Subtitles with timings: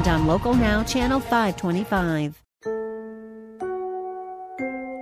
[0.00, 2.42] and on Local Now, Channel 525.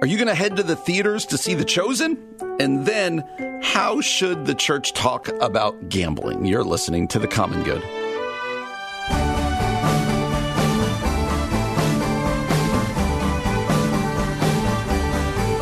[0.01, 2.19] Are you going to head to the theaters to see The Chosen?
[2.59, 3.25] And then,
[3.63, 6.47] how should the church talk about gambling?
[6.47, 7.83] You're listening to The Common Good.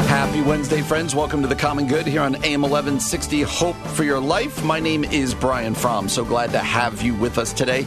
[0.09, 1.15] Happy Wednesday, friends.
[1.15, 4.65] Welcome to The Common Good here on AM 1160 Hope for Your Life.
[4.65, 6.09] My name is Brian Fromm.
[6.09, 7.87] So glad to have you with us today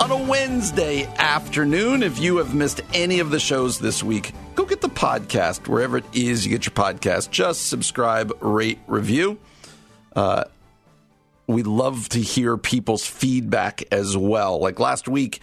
[0.00, 2.02] on a Wednesday afternoon.
[2.02, 5.98] If you have missed any of the shows this week, go get the podcast wherever
[5.98, 7.30] it is you get your podcast.
[7.30, 9.38] Just subscribe, rate, review.
[10.14, 10.44] Uh,
[11.46, 14.58] we love to hear people's feedback as well.
[14.58, 15.40] Like last week,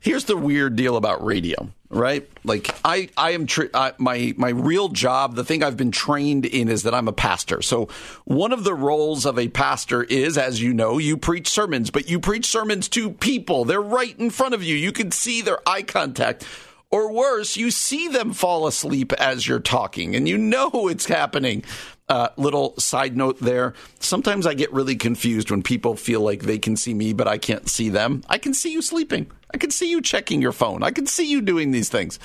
[0.00, 2.28] here's the weird deal about radio, right?
[2.44, 5.34] Like I, I am tra- I, my my real job.
[5.34, 7.62] The thing I've been trained in is that I'm a pastor.
[7.62, 7.88] So
[8.24, 12.08] one of the roles of a pastor is, as you know, you preach sermons, but
[12.08, 13.64] you preach sermons to people.
[13.64, 14.76] They're right in front of you.
[14.76, 16.44] You can see their eye contact.
[16.90, 21.64] Or worse, you see them fall asleep as you're talking, and you know it's happening.
[22.08, 23.74] Uh, little side note there.
[24.00, 27.36] Sometimes I get really confused when people feel like they can see me, but I
[27.36, 28.22] can't see them.
[28.30, 29.30] I can see you sleeping.
[29.52, 30.82] I can see you checking your phone.
[30.82, 32.18] I can see you doing these things.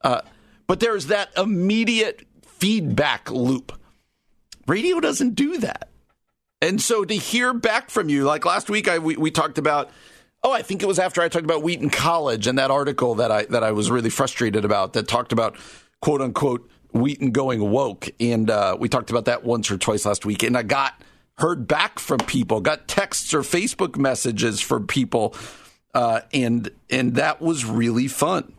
[0.00, 0.22] Uh,
[0.66, 3.78] but there's that immediate feedback loop.
[4.66, 5.90] Radio doesn't do that.
[6.62, 9.90] And so to hear back from you, like last week, I we, we talked about.
[10.42, 13.30] Oh, I think it was after I talked about Wheaton College and that article that
[13.30, 15.56] I that I was really frustrated about that talked about
[16.00, 20.24] quote unquote Wheaton going woke, and uh, we talked about that once or twice last
[20.24, 20.42] week.
[20.42, 21.00] And I got
[21.38, 25.34] heard back from people, got texts or Facebook messages from people,
[25.94, 28.54] uh, and and that was really fun.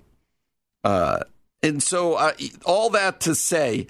[0.84, 1.22] Uh,
[1.62, 2.34] and so, uh,
[2.66, 3.88] all that to say,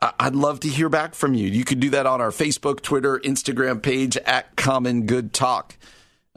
[0.00, 1.48] I'd love to hear back from you.
[1.48, 5.76] You could do that on our Facebook, Twitter, Instagram page at Common Good Talk.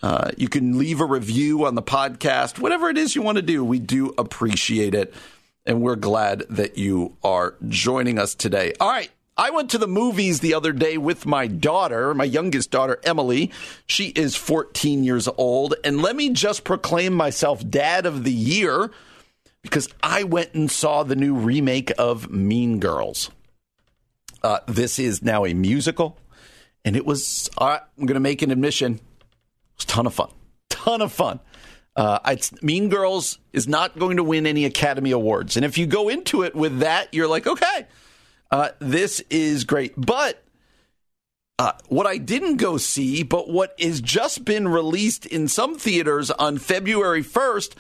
[0.03, 3.41] Uh, you can leave a review on the podcast, whatever it is you want to
[3.41, 3.63] do.
[3.63, 5.13] We do appreciate it
[5.65, 8.73] and we're glad that you are joining us today.
[8.79, 9.09] All right.
[9.37, 13.51] I went to the movies the other day with my daughter, my youngest daughter, Emily.
[13.87, 15.73] She is 14 years old.
[15.83, 18.91] And let me just proclaim myself dad of the year
[19.61, 23.31] because I went and saw the new remake of Mean Girls.
[24.43, 26.17] Uh, this is now a musical,
[26.83, 28.99] and it was, all right, I'm going to make an admission.
[29.75, 30.29] It was a ton of fun.
[30.69, 31.39] Ton of fun.
[31.95, 35.57] Uh, mean Girls is not going to win any Academy Awards.
[35.57, 37.85] And if you go into it with that, you're like, okay,
[38.49, 39.93] uh, this is great.
[39.97, 40.41] But
[41.59, 46.31] uh, what I didn't go see, but what has just been released in some theaters
[46.31, 47.75] on February 1st,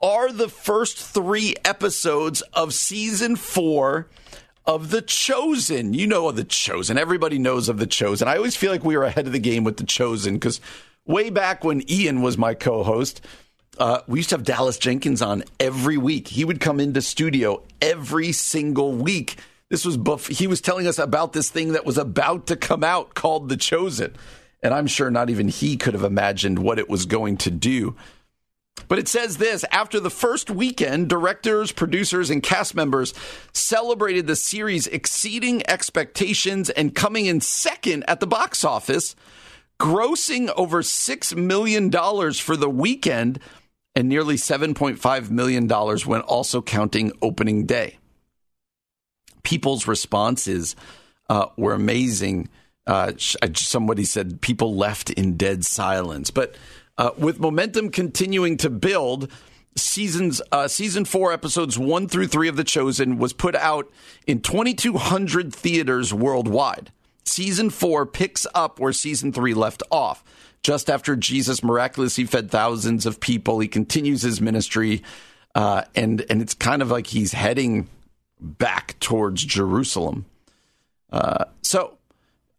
[0.00, 4.08] are the first three episodes of season four
[4.66, 5.94] of The Chosen.
[5.94, 6.98] You know of The Chosen.
[6.98, 8.26] Everybody knows of The Chosen.
[8.26, 10.60] I always feel like we were ahead of the game with The Chosen because
[11.06, 13.20] way back when Ian was my co host,
[13.78, 16.28] uh, we used to have Dallas Jenkins on every week.
[16.28, 19.36] He would come into studio every single week.
[19.70, 23.14] This was he was telling us about this thing that was about to come out
[23.14, 24.14] called The Chosen.
[24.62, 27.96] And I'm sure not even he could have imagined what it was going to do.
[28.88, 33.14] But it says this after the first weekend, directors, producers, and cast members
[33.52, 39.16] celebrated the series exceeding expectations and coming in second at the box office,
[39.78, 43.40] grossing over $6 million for the weekend
[43.94, 47.98] and nearly $7.5 million when also counting opening day.
[49.42, 50.76] People's responses
[51.28, 52.48] uh, were amazing.
[52.86, 56.30] Uh, somebody said people left in dead silence.
[56.30, 56.54] But
[56.96, 59.30] uh, with momentum continuing to build,
[59.76, 63.90] seasons uh, season four episodes one through three of The Chosen was put out
[64.26, 66.92] in 2,200 theaters worldwide.
[67.24, 70.24] Season four picks up where season three left off
[70.62, 73.60] just after Jesus miraculously fed thousands of people.
[73.60, 75.02] He continues his ministry,
[75.54, 77.88] uh, and and it's kind of like he's heading
[78.40, 80.24] back towards Jerusalem.
[81.10, 81.98] Uh, so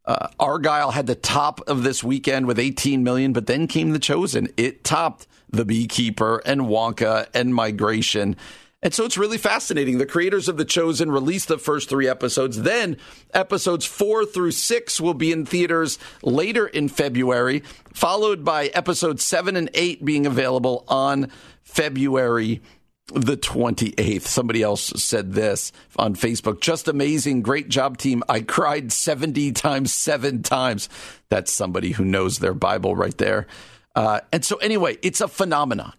[0.06, 4.00] uh, Argylle had the top of this weekend with 18 million, but then came The
[4.00, 4.50] Chosen.
[4.58, 8.36] It topped The Beekeeper and Wonka and Migration.
[8.84, 9.98] And so it's really fascinating.
[9.98, 12.62] The creators of The Chosen released the first three episodes.
[12.62, 12.98] Then
[13.34, 17.64] episodes four through six will be in theaters later in February,
[17.94, 21.32] followed by episodes seven and eight being available on
[21.64, 22.62] February
[23.08, 24.24] the 28th.
[24.24, 26.62] Somebody else said this on Facebook.
[26.62, 27.42] Just amazing.
[27.42, 28.24] Great job, team.
[28.30, 30.90] I cried 70 times, seven times.
[31.30, 33.48] That's somebody who knows their Bible right there.
[33.96, 35.94] Uh, and so, anyway, it's a phenomenon.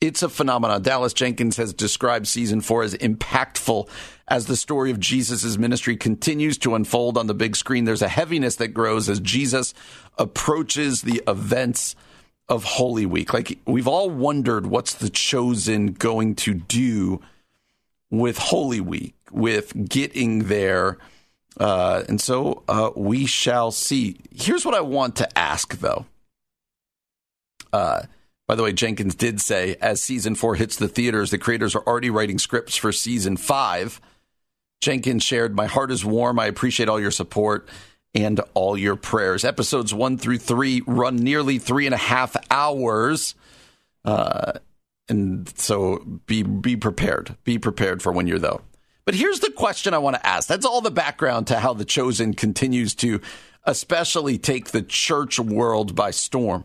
[0.00, 0.82] It's a phenomenon.
[0.82, 3.88] Dallas Jenkins has described season four as impactful
[4.28, 7.84] as the story of Jesus' ministry continues to unfold on the big screen.
[7.84, 9.72] There's a heaviness that grows as Jesus
[10.18, 11.96] approaches the events
[12.48, 13.32] of Holy Week.
[13.32, 17.22] Like we've all wondered what's the chosen going to do
[18.10, 20.98] with Holy Week, with getting there.
[21.58, 24.18] Uh, and so uh, we shall see.
[24.30, 26.04] Here's what I want to ask, though.
[27.72, 28.02] Uh,
[28.46, 31.82] by the way, Jenkins did say as season four hits the theaters, the creators are
[31.82, 34.00] already writing scripts for season five.
[34.80, 36.38] Jenkins shared, My heart is warm.
[36.38, 37.68] I appreciate all your support
[38.14, 39.44] and all your prayers.
[39.44, 43.34] Episodes one through three run nearly three and a half hours.
[44.04, 44.52] Uh,
[45.08, 47.36] and so be be prepared.
[47.44, 48.62] Be prepared for when you're though.
[49.04, 50.48] But here's the question I want to ask.
[50.48, 53.20] That's all the background to how the chosen continues to
[53.64, 56.64] especially take the church world by storm.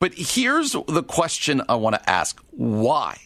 [0.00, 2.40] But here's the question I want to ask.
[2.50, 3.18] Why?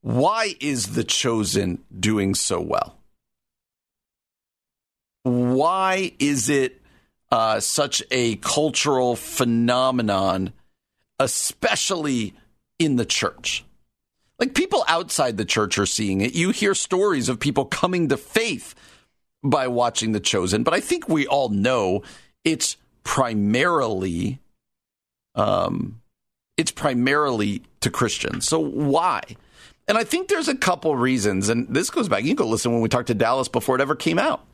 [0.00, 2.98] Why is the chosen doing so well?
[5.24, 6.80] why is it
[7.32, 10.52] uh, such a cultural phenomenon,
[11.18, 12.34] especially
[12.78, 13.64] in the church?
[14.38, 16.34] Like people outside the church are seeing it.
[16.34, 18.74] You hear stories of people coming to faith
[19.42, 22.02] by watching The Chosen, but I think we all know
[22.44, 24.40] it's primarily,
[25.34, 26.00] um,
[26.56, 28.46] it's primarily to Christians.
[28.46, 29.22] So why?
[29.86, 32.22] And I think there's a couple reasons, and this goes back.
[32.22, 34.44] You can go listen when we talked to Dallas before it ever came out.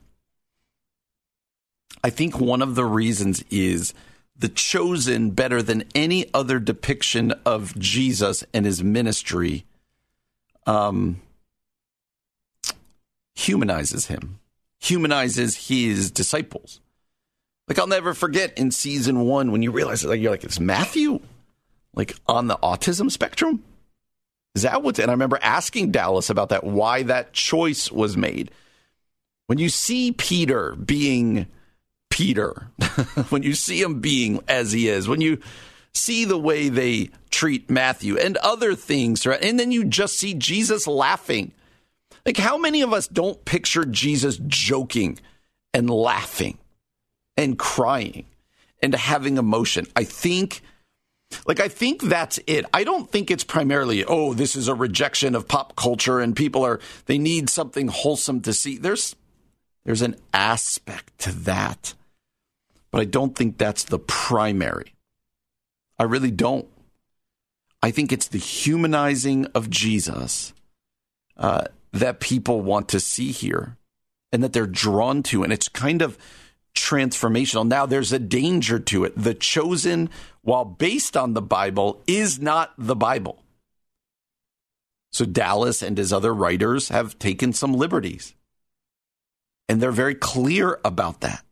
[2.02, 3.94] I think one of the reasons is
[4.36, 9.66] the chosen better than any other depiction of Jesus and his ministry
[10.66, 11.20] um,
[13.34, 14.40] humanizes him,
[14.78, 16.80] humanizes his disciples.
[17.70, 21.20] Like I'll never forget in season one when you realize like you're like it's Matthew,
[21.94, 23.62] like on the autism spectrum.
[24.56, 24.98] Is that what's?
[24.98, 28.50] And I remember asking Dallas about that, why that choice was made.
[29.46, 31.46] When you see Peter being
[32.10, 32.66] Peter,
[33.28, 35.38] when you see him being as he is, when you
[35.94, 39.40] see the way they treat Matthew and other things, right?
[39.44, 41.52] and then you just see Jesus laughing.
[42.26, 45.20] Like, how many of us don't picture Jesus joking
[45.72, 46.58] and laughing
[47.36, 48.26] and crying
[48.82, 49.86] and having emotion?
[49.96, 50.62] I think.
[51.46, 52.64] Like, I think that's it.
[52.74, 56.64] I don't think it's primarily, oh, this is a rejection of pop culture and people
[56.64, 58.78] are, they need something wholesome to see.
[58.78, 59.14] There's,
[59.84, 61.94] there's an aspect to that
[62.90, 64.94] but I don't think that's the primary.
[65.98, 66.66] I really don't.
[67.82, 70.52] I think it's the humanizing of Jesus
[71.36, 73.76] uh, that people want to see here
[74.32, 75.42] and that they're drawn to.
[75.42, 76.18] And it's kind of
[76.80, 77.66] transformational.
[77.66, 79.12] Now, there's a danger to it.
[79.16, 80.10] The chosen,
[80.42, 83.42] while based on the Bible, is not the Bible.
[85.12, 88.34] So Dallas and his other writers have taken some liberties.
[89.68, 91.44] And they're very clear about that.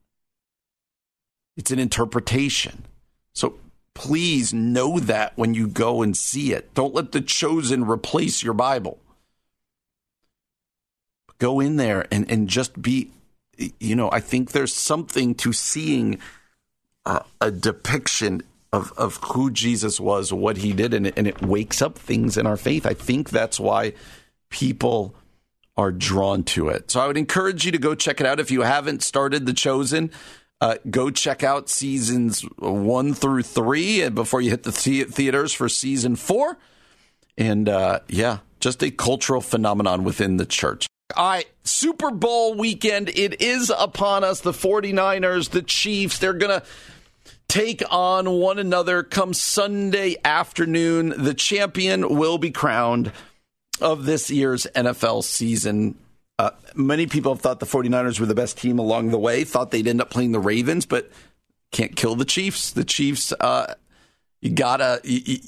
[1.56, 2.84] It's an interpretation.
[3.32, 3.58] So
[3.94, 6.72] please know that when you go and see it.
[6.74, 8.98] Don't let the chosen replace your Bible.
[11.38, 13.10] Go in there and, and just be,
[13.80, 16.18] you know, I think there's something to seeing
[17.04, 21.42] a, a depiction of, of who Jesus was, what he did, and it, and it
[21.42, 22.86] wakes up things in our faith.
[22.86, 23.94] I think that's why
[24.50, 25.14] people
[25.76, 26.90] are drawn to it.
[26.90, 29.52] So I would encourage you to go check it out if you haven't started The
[29.52, 30.10] Chosen.
[30.60, 36.16] Uh, go check out seasons one through three before you hit the theaters for season
[36.16, 36.58] four.
[37.36, 40.88] And uh, yeah, just a cultural phenomenon within the church.
[41.16, 43.08] All right, Super Bowl weekend.
[43.08, 44.40] It is upon us.
[44.40, 46.66] The 49ers, the Chiefs, they're going to
[47.48, 51.14] take on one another come Sunday afternoon.
[51.16, 53.10] The champion will be crowned
[53.80, 55.96] of this year's NFL season.
[56.38, 59.70] Uh, many people have thought the 49ers were the best team along the way, thought
[59.70, 61.10] they'd end up playing the Ravens, but
[61.72, 62.70] can't kill the Chiefs.
[62.70, 63.74] The Chiefs, uh,
[64.42, 65.38] you gotta you,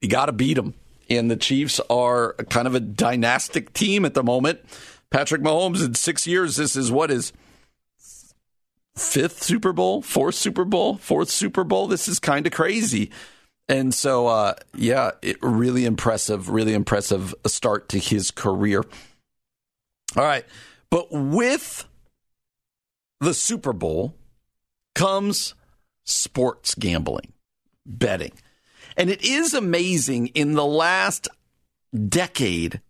[0.00, 0.72] you gotta beat them,
[1.10, 4.60] and the Chiefs are kind of a dynastic team at the moment.
[5.14, 7.32] Patrick Mahomes in six years, this is what is
[8.96, 11.86] fifth Super Bowl, fourth Super Bowl, fourth Super Bowl.
[11.86, 13.12] This is kind of crazy.
[13.68, 18.82] And so, uh, yeah, it, really impressive, really impressive start to his career.
[20.16, 20.44] All right.
[20.90, 21.84] But with
[23.20, 24.16] the Super Bowl
[24.96, 25.54] comes
[26.02, 27.32] sports gambling,
[27.86, 28.32] betting.
[28.96, 31.28] And it is amazing in the last
[32.08, 32.80] decade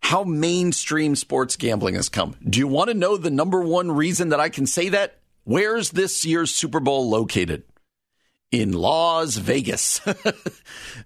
[0.00, 2.36] how mainstream sports gambling has come.
[2.48, 5.18] Do you want to know the number one reason that I can say that?
[5.44, 7.64] Where's this year's Super Bowl located?
[8.50, 9.98] In Las Vegas.
[10.04, 10.32] the,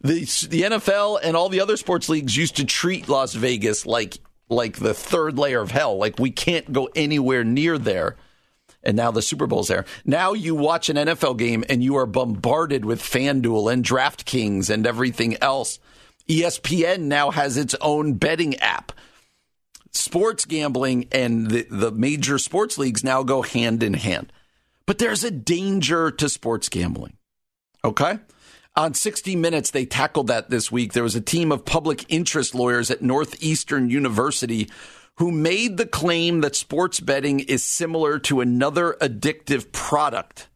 [0.01, 4.19] the NFL and all the other sports leagues used to treat Las Vegas like
[4.49, 5.97] like the third layer of hell.
[5.97, 8.17] Like we can't go anywhere near there.
[8.85, 9.85] And now the Super Bowl's there.
[10.05, 14.87] Now you watch an NFL game and you are bombarded with FanDuel and DraftKings and
[14.87, 15.79] everything else.
[16.29, 18.93] ESPN now has its own betting app.
[19.93, 24.33] Sports gambling and the, the major sports leagues now go hand in hand.
[24.87, 27.17] But there's a danger to sports gambling.
[27.85, 28.19] Okay?
[28.75, 30.93] On 60 Minutes, they tackled that this week.
[30.93, 34.71] There was a team of public interest lawyers at Northeastern University
[35.17, 40.49] who made the claim that sports betting is similar to another addictive product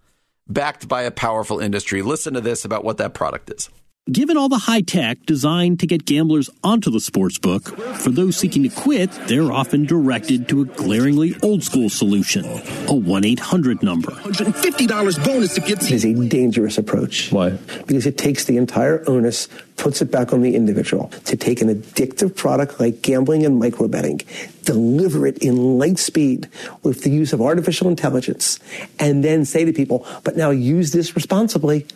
[0.49, 2.01] backed by a powerful industry.
[2.01, 3.69] Listen to this about what that product is.
[4.13, 8.37] Given all the high tech designed to get gamblers onto the sports book, for those
[8.37, 12.45] seeking to quit, they're often directed to a glaringly old school solution
[12.87, 14.13] a 1 800 number.
[14.13, 17.33] $150 bonus if It is a dangerous approach.
[17.33, 17.59] Why?
[17.89, 21.69] Because it takes the entire onus, puts it back on the individual to take an
[21.69, 24.21] addictive product like gambling and micro betting,
[24.63, 26.49] deliver it in light speed
[26.85, 28.61] with the use of artificial intelligence,
[29.01, 31.89] and then say to people, but now use this responsibly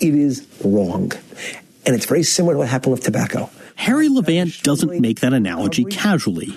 [0.00, 1.12] it is wrong.
[1.86, 3.50] And it's very similar to what happened with tobacco.
[3.76, 6.54] Harry Levant doesn't make that analogy casually.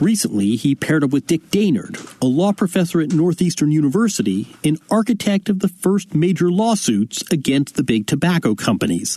[0.00, 5.48] Recently, he paired up with Dick Daynard, a law professor at Northeastern University, an architect
[5.48, 9.16] of the first major lawsuits against the big tobacco companies.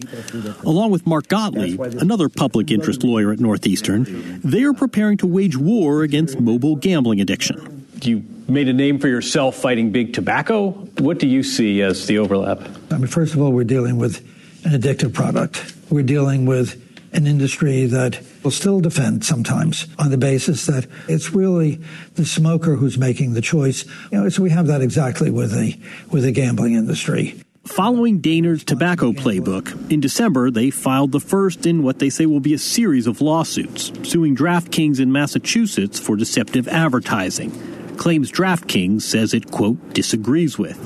[0.64, 5.58] Along with Mark Gottlieb, another public interest lawyer at Northeastern, they are preparing to wage
[5.58, 7.86] war against mobile gambling addiction.
[8.04, 10.72] You made a name for yourself fighting big tobacco.
[11.00, 12.62] What do you see as the overlap?
[12.92, 14.20] I mean, first of all, we're dealing with
[14.66, 15.74] an addictive product.
[15.90, 21.34] We're dealing with an industry that will still defend sometimes on the basis that it's
[21.34, 21.82] really
[22.16, 23.86] the smoker who's making the choice.
[24.12, 25.80] You know, so we have that exactly with the
[26.12, 27.42] with the gambling industry.
[27.66, 32.40] Following Daynard's tobacco playbook, in December they filed the first in what they say will
[32.40, 37.52] be a series of lawsuits, suing DraftKings in Massachusetts for deceptive advertising,
[37.98, 40.78] claims DraftKings says it, quote, disagrees with.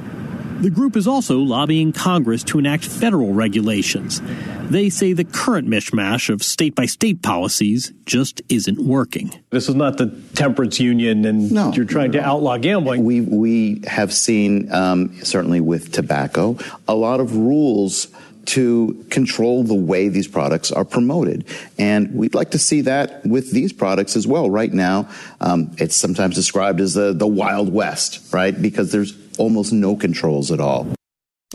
[0.62, 4.22] The group is also lobbying Congress to enact federal regulations.
[4.70, 9.34] They say the current mishmash of state by state policies just isn't working.
[9.50, 13.04] This is not the temperance union, and no, you're trying to outlaw gambling.
[13.04, 18.08] We we have seen um, certainly with tobacco a lot of rules
[18.46, 21.46] to control the way these products are promoted.
[21.78, 24.50] And we'd like to see that with these products as well.
[24.50, 28.60] Right now, um, it's sometimes described as the, the Wild West, right?
[28.60, 30.88] Because there's almost no controls at all.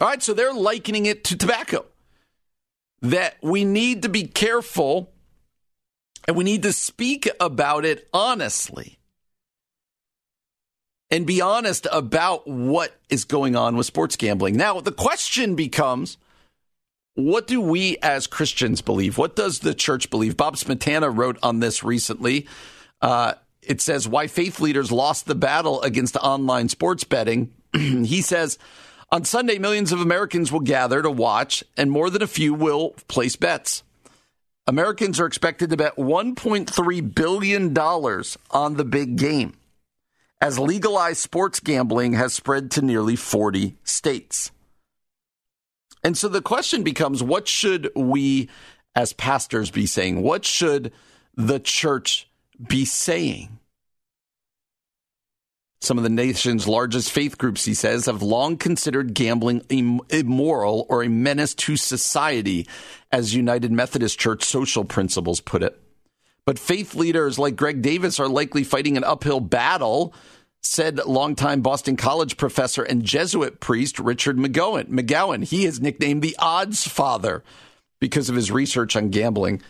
[0.01, 1.85] All right, so they're likening it to tobacco.
[3.03, 5.13] That we need to be careful
[6.27, 8.99] and we need to speak about it honestly
[11.11, 14.57] and be honest about what is going on with sports gambling.
[14.57, 16.17] Now, the question becomes
[17.17, 19.19] what do we as Christians believe?
[19.19, 20.37] What does the church believe?
[20.37, 22.47] Bob Smietana wrote on this recently.
[23.03, 27.53] Uh, it says why faith leaders lost the battle against online sports betting.
[27.73, 28.59] he says
[29.11, 32.91] on Sunday, millions of Americans will gather to watch, and more than a few will
[33.09, 33.83] place bets.
[34.67, 37.79] Americans are expected to bet $1.3 billion
[38.51, 39.57] on the big game
[40.41, 44.51] as legalized sports gambling has spread to nearly 40 states.
[46.07, 48.49] And so the question becomes what should we
[48.95, 50.23] as pastors be saying?
[50.23, 50.93] What should
[51.35, 52.31] the church
[52.65, 53.59] be saying?
[55.81, 61.03] Some of the nation's largest faith groups, he says, have long considered gambling immoral or
[61.03, 62.69] a menace to society,
[63.11, 65.77] as United Methodist Church social principles put it.
[66.45, 70.15] But faith leaders like Greg Davis are likely fighting an uphill battle
[70.67, 74.89] said longtime Boston College professor and Jesuit priest Richard McGowan.
[74.89, 77.43] McGowan, he is nicknamed the Odds Father
[78.01, 79.63] because of his research on gambling.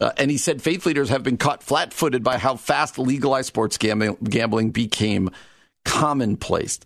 [0.00, 3.48] Uh, and he said faith leaders have been caught flat footed by how fast legalized
[3.48, 5.30] sports gambling, gambling became
[5.84, 6.80] commonplace.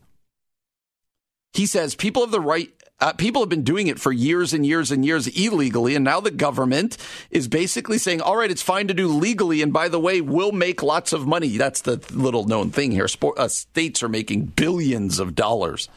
[1.52, 4.64] He says people have the right uh, people have been doing it for years and
[4.64, 6.96] years and years illegally, and now the government
[7.30, 10.52] is basically saying, "All right, it's fine to do legally, and by the way, we'll
[10.52, 13.08] make lots of money." That's the little known thing here.
[13.08, 15.88] Sport, uh, states are making billions of dollars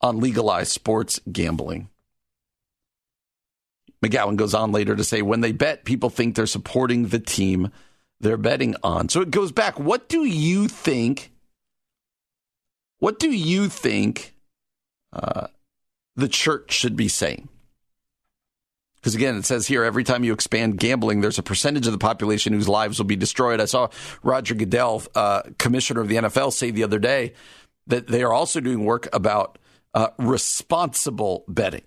[0.00, 1.88] on legalized sports gambling.
[4.04, 7.70] McGowan goes on later to say, when they bet, people think they're supporting the team
[8.20, 9.08] they're betting on.
[9.08, 9.78] So it goes back.
[9.78, 11.32] What do you think?
[12.98, 14.34] What do you think
[15.12, 15.48] uh,
[16.18, 17.48] the church should be saying?
[18.96, 21.98] Because again, it says here every time you expand gambling, there's a percentage of the
[21.98, 23.60] population whose lives will be destroyed.
[23.60, 23.88] I saw
[24.24, 27.34] Roger Goodell, uh, commissioner of the NFL, say the other day
[27.86, 29.58] that they are also doing work about
[29.94, 31.84] uh, responsible betting.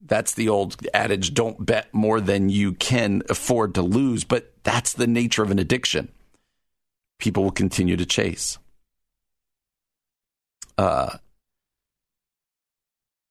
[0.00, 4.92] That's the old adage don't bet more than you can afford to lose, but that's
[4.92, 6.12] the nature of an addiction.
[7.18, 8.58] People will continue to chase.
[10.78, 11.16] Uh,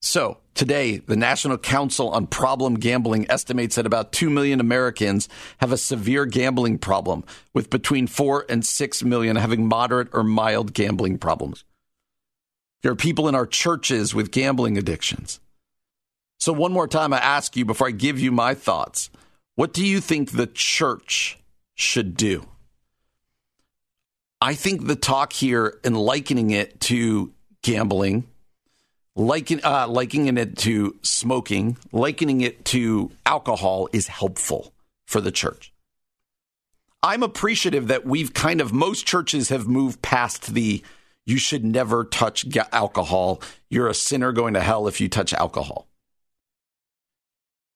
[0.05, 5.71] so, today, the National Council on Problem Gambling estimates that about 2 million Americans have
[5.71, 7.23] a severe gambling problem,
[7.55, 11.63] with between 4 and 6 million having moderate or mild gambling problems.
[12.83, 15.39] There are people in our churches with gambling addictions.
[16.39, 19.09] So, one more time, I ask you before I give you my thoughts
[19.55, 21.39] what do you think the church
[21.73, 22.45] should do?
[24.39, 27.33] I think the talk here and likening it to
[27.63, 28.27] gambling,
[29.15, 34.73] liken, uh, likening it to smoking, likening it to alcohol is helpful
[35.07, 35.73] for the church.
[37.01, 40.83] I'm appreciative that we've kind of, most churches have moved past the
[41.27, 43.41] you should never touch alcohol.
[43.69, 45.87] You're a sinner going to hell if you touch alcohol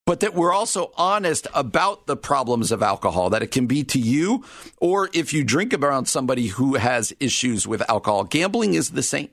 [0.10, 4.00] but that we're also honest about the problems of alcohol, that it can be to
[4.00, 4.44] you,
[4.82, 8.24] or if you drink around somebody who has issues with alcohol.
[8.24, 9.30] Gambling is the same.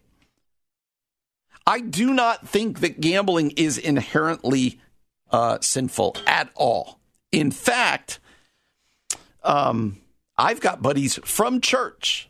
[1.66, 4.80] I do not think that gambling is inherently
[5.30, 7.00] uh, sinful at all.
[7.32, 8.20] In fact,
[9.42, 9.98] um,
[10.38, 12.28] I've got buddies from church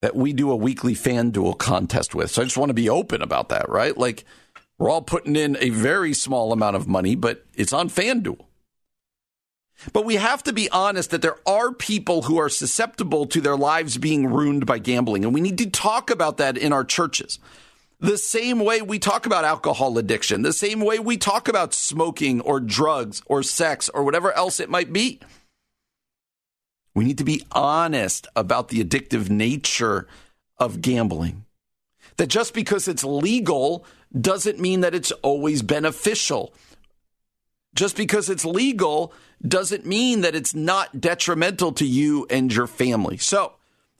[0.00, 2.30] that we do a weekly FanDuel contest with.
[2.30, 3.96] So I just want to be open about that, right?
[3.96, 4.24] Like,
[4.78, 8.44] we're all putting in a very small amount of money, but it's on FanDuel.
[9.92, 13.56] But we have to be honest that there are people who are susceptible to their
[13.56, 15.24] lives being ruined by gambling.
[15.24, 17.38] And we need to talk about that in our churches.
[18.02, 22.40] The same way we talk about alcohol addiction, the same way we talk about smoking
[22.40, 25.20] or drugs or sex or whatever else it might be.
[26.96, 30.08] We need to be honest about the addictive nature
[30.58, 31.44] of gambling.
[32.16, 33.86] That just because it's legal
[34.20, 36.52] doesn't mean that it's always beneficial.
[37.72, 39.14] Just because it's legal
[39.46, 43.18] doesn't mean that it's not detrimental to you and your family.
[43.18, 43.52] So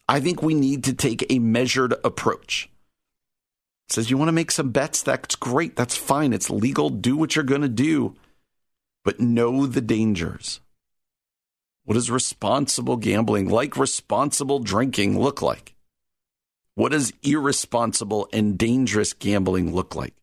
[0.08, 2.68] I think we need to take a measured approach.
[3.88, 5.76] Says you want to make some bets, that's great.
[5.76, 6.32] That's fine.
[6.32, 6.88] It's legal.
[6.88, 8.14] Do what you're going to do,
[9.04, 10.60] but know the dangers.
[11.84, 15.74] What does responsible gambling, like responsible drinking, look like?
[16.74, 20.14] What does irresponsible and dangerous gambling look like?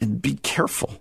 [0.00, 0.98] And be careful.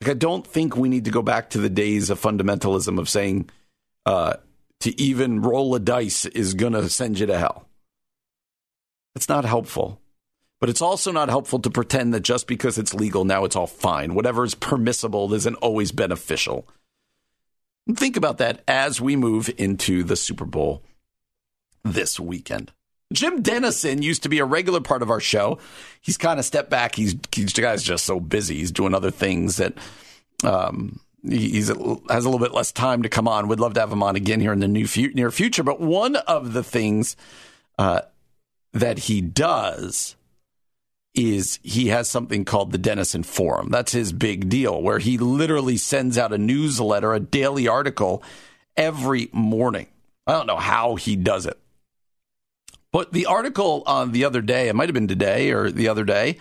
[0.00, 3.08] Like, I don't think we need to go back to the days of fundamentalism of
[3.08, 3.50] saying
[4.06, 4.34] uh,
[4.80, 7.68] to even roll a dice is going to send you to hell.
[9.14, 10.00] It's not helpful.
[10.60, 13.66] But it's also not helpful to pretend that just because it's legal, now it's all
[13.66, 14.14] fine.
[14.14, 16.68] Whatever is permissible isn't always beneficial.
[17.94, 20.82] Think about that as we move into the Super Bowl
[21.82, 22.72] this weekend.
[23.12, 25.58] Jim Denison used to be a regular part of our show.
[26.02, 26.94] He's kind of stepped back.
[26.94, 28.58] He's, he's the guy's just so busy.
[28.58, 29.74] He's doing other things that
[30.44, 33.48] um, he's has a little bit less time to come on.
[33.48, 35.62] We'd love to have him on again here in the new near future.
[35.62, 37.16] But one of the things
[37.78, 38.02] uh,
[38.72, 40.16] that he does
[41.14, 43.68] is he has something called the Denison Forum.
[43.70, 48.22] That's his big deal, where he literally sends out a newsletter, a daily article
[48.76, 49.88] every morning.
[50.26, 51.58] I don't know how he does it.
[52.92, 56.04] But the article on the other day, it might have been today or the other
[56.04, 56.38] day,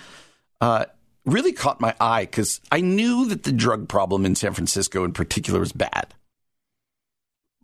[0.61, 0.85] uh,
[1.33, 5.13] really caught my eye because I knew that the drug problem in San Francisco in
[5.13, 6.13] particular was bad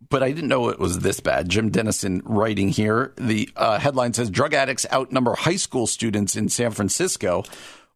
[0.08, 1.48] but I didn't know it was this bad.
[1.48, 3.12] Jim Denison writing here.
[3.16, 7.44] The uh, headline says Drug addicts outnumber high school students in San Francisco.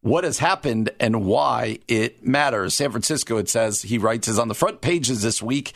[0.01, 2.75] What has happened and why it matters.
[2.75, 5.75] San Francisco, it says, he writes, is on the front pages this week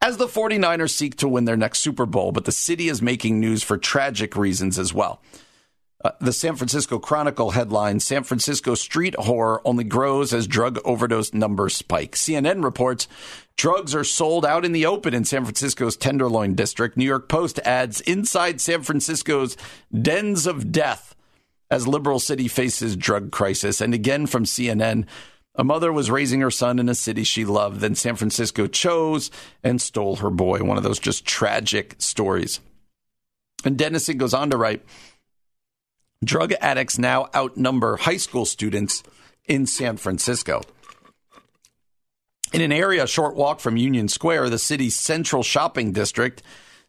[0.00, 3.40] as the 49ers seek to win their next Super Bowl, but the city is making
[3.40, 5.20] news for tragic reasons as well.
[6.06, 11.34] Uh, the San Francisco Chronicle headline San Francisco street horror only grows as drug overdose
[11.34, 12.12] numbers spike.
[12.12, 13.08] CNN reports
[13.56, 16.96] drugs are sold out in the open in San Francisco's Tenderloin district.
[16.96, 19.56] New York Post adds inside San Francisco's
[19.92, 21.16] dens of death
[21.72, 23.80] as liberal city faces drug crisis.
[23.80, 25.06] And again from CNN,
[25.56, 27.80] a mother was raising her son in a city she loved.
[27.80, 29.32] Then San Francisco chose
[29.64, 30.62] and stole her boy.
[30.62, 32.60] One of those just tragic stories.
[33.64, 34.84] And Denison goes on to write,
[36.24, 39.02] Drug addicts now outnumber high school students
[39.44, 40.62] in San Francisco.
[42.52, 46.42] In an area a short walk from Union Square, the city's central shopping district,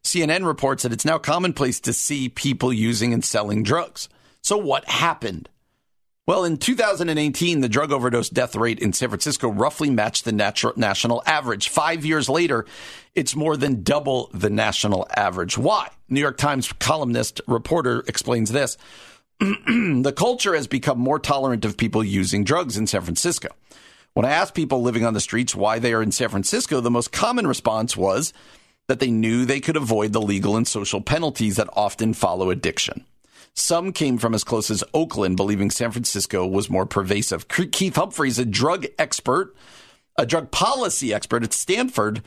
[0.04, 4.08] CNN reports that it's now commonplace to see people using and selling drugs.
[4.42, 5.50] So, what happened?
[6.26, 10.76] Well, in 2018, the drug overdose death rate in San Francisco roughly matched the natu-
[10.76, 11.70] national average.
[11.70, 12.66] Five years later,
[13.16, 15.58] it's more than double the national average.
[15.58, 15.90] Why?
[16.10, 18.78] New York Times columnist reporter explains this.
[19.40, 23.50] the culture has become more tolerant of people using drugs in San Francisco.
[24.14, 26.90] When I asked people living on the streets why they are in San Francisco, the
[26.90, 28.34] most common response was
[28.88, 33.06] that they knew they could avoid the legal and social penalties that often follow addiction.
[33.54, 37.48] Some came from as close as Oakland, believing San Francisco was more pervasive.
[37.48, 39.56] Keith Humphreys, a drug expert,
[40.16, 42.24] a drug policy expert at Stanford,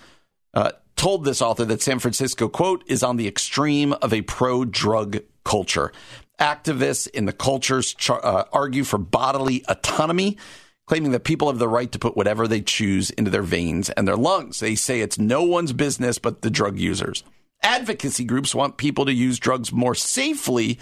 [0.54, 4.64] uh, told this author that San Francisco, quote, is on the extreme of a pro
[4.64, 5.92] drug culture.
[6.40, 10.38] Activists in the cultures char- uh, argue for bodily autonomy,
[10.86, 14.08] claiming that people have the right to put whatever they choose into their veins and
[14.08, 14.58] their lungs.
[14.60, 17.22] They say it's no one's business but the drug users.
[17.62, 20.78] Advocacy groups want people to use drugs more safely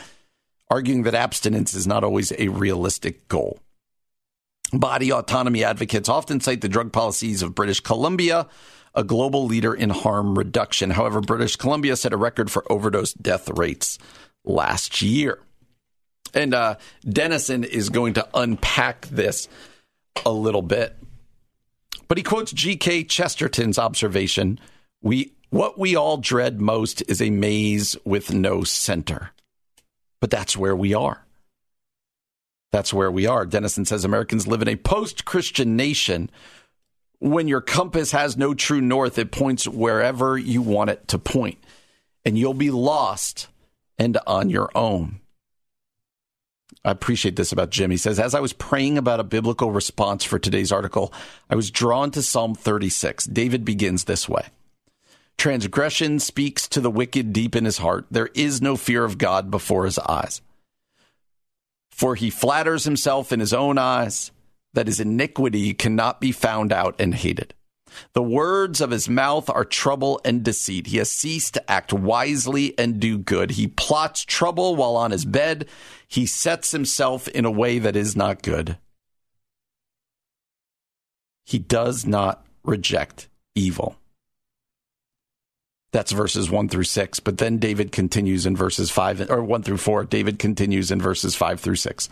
[0.71, 3.59] arguing that abstinence is not always a realistic goal.
[4.73, 8.47] Body autonomy advocates often cite the drug policies of British Columbia,
[8.94, 10.90] a global leader in harm reduction.
[10.90, 13.99] However, British Columbia set a record for overdose death rates
[14.44, 15.40] last year.
[16.35, 16.77] And uh,
[17.09, 19.49] Denison is going to unpack this
[20.25, 20.97] a little bit.
[22.09, 23.05] But he quotes G.K.
[23.05, 24.59] Chesterton's observation
[25.03, 29.31] we, What we all dread most is a maze with no center.
[30.21, 31.25] But that's where we are.
[32.73, 33.47] That's where we are.
[33.47, 36.31] Denison says Americans live in a post Christian nation.
[37.21, 41.59] When your compass has no true north, it points wherever you want it to point,
[42.25, 43.49] and you'll be lost
[43.99, 45.21] and on your own.
[46.85, 47.91] I appreciate this about Jim.
[47.91, 51.13] He says, As I was praying about a biblical response for today's article,
[51.51, 53.25] I was drawn to Psalm 36.
[53.27, 54.47] David begins this way
[55.39, 58.07] Transgression speaks to the wicked deep in his heart.
[58.11, 60.41] There is no fear of God before his eyes.
[61.91, 64.31] For he flatters himself in his own eyes
[64.75, 67.55] that his iniquity cannot be found out and hated.
[68.12, 70.88] The words of his mouth are trouble and deceit.
[70.88, 73.53] He has ceased to act wisely and do good.
[73.53, 75.68] He plots trouble while on his bed.
[76.07, 78.79] He sets himself in a way that is not good.
[81.44, 83.96] He does not reject evil.
[85.92, 87.20] That's verses 1 through 6.
[87.20, 90.05] But then David continues in verses 5, or 1 through 4.
[90.05, 92.09] David continues in verses 5 through 6.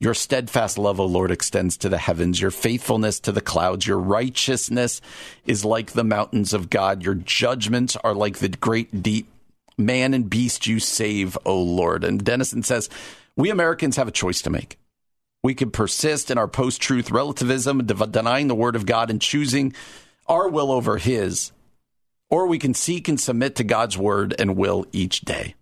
[0.00, 3.86] Your steadfast love, O Lord, extends to the heavens, your faithfulness to the clouds.
[3.86, 5.00] Your righteousness
[5.44, 7.02] is like the mountains of God.
[7.02, 9.28] Your judgments are like the great deep.
[9.76, 12.02] Man and beast you save, O Lord.
[12.04, 12.88] And Denison says,
[13.36, 14.76] We Americans have a choice to make.
[15.42, 19.74] We can persist in our post truth relativism, denying the word of God and choosing
[20.26, 21.52] our will over his
[22.30, 25.54] or we can seek and submit to God's word and will each day.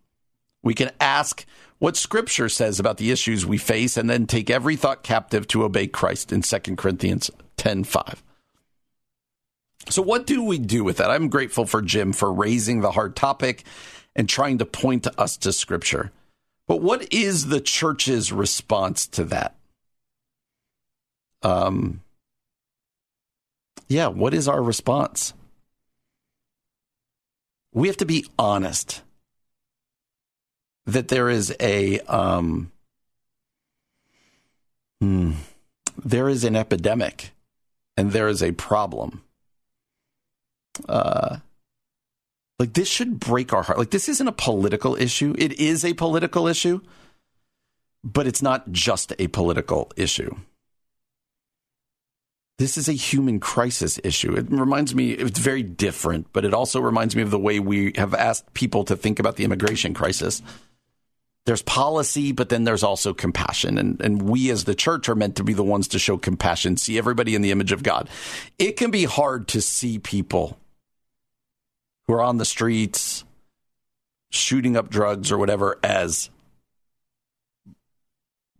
[0.62, 1.44] We can ask
[1.78, 5.64] what scripture says about the issues we face and then take every thought captive to
[5.64, 8.22] obey Christ in 2 Corinthians 10:5.
[9.88, 11.10] So what do we do with that?
[11.10, 13.64] I'm grateful for Jim for raising the hard topic
[14.14, 16.12] and trying to point us to scripture.
[16.66, 19.56] But what is the church's response to that?
[21.42, 22.02] Um
[23.88, 25.32] yeah, what is our response?
[27.76, 29.02] we have to be honest
[30.86, 32.70] that there is a um,
[35.00, 35.32] hmm,
[36.04, 37.32] there is an epidemic
[37.96, 39.22] and there is a problem.
[40.88, 41.38] Uh,
[42.58, 43.78] like this should break our heart.
[43.78, 45.34] Like this isn't a political issue.
[45.38, 46.80] It is a political issue,
[48.02, 50.34] but it's not just a political issue.
[52.58, 54.34] This is a human crisis issue.
[54.34, 57.92] It reminds me, it's very different, but it also reminds me of the way we
[57.96, 60.40] have asked people to think about the immigration crisis.
[61.46, 63.78] There's policy, but then there's also compassion.
[63.78, 66.76] And, and we as the church are meant to be the ones to show compassion,
[66.76, 68.08] see everybody in the image of God.
[68.58, 70.58] It can be hard to see people
[72.06, 73.24] who are on the streets
[74.30, 76.30] shooting up drugs or whatever as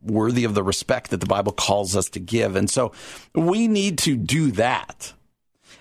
[0.00, 2.54] worthy of the respect that the Bible calls us to give.
[2.54, 2.92] And so
[3.34, 5.12] we need to do that.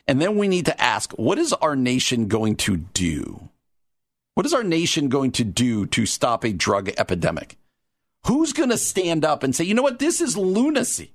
[0.08, 3.50] And then we need to ask, what is our nation going to do?
[4.36, 7.58] What is our nation going to do to stop a drug epidemic?
[8.28, 11.12] Who's going to stand up and say, you know what, this is lunacy?